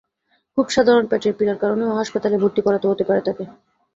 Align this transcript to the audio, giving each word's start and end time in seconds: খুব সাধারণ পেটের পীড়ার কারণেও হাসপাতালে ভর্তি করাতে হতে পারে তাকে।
খুব 0.57 0.65
সাধারণ 0.69 1.05
পেটের 1.07 1.33
পীড়ার 1.37 1.61
কারণেও 1.63 1.97
হাসপাতালে 1.99 2.35
ভর্তি 2.37 2.61
করাতে 2.63 2.85
হতে 2.87 3.03
পারে 3.05 3.21
তাকে। 3.27 3.43